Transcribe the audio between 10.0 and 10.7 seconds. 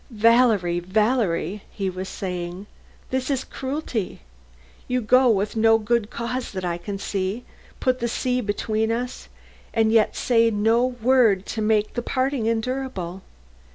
say